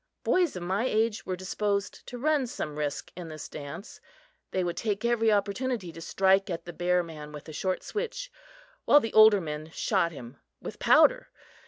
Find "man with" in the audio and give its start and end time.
7.03-7.47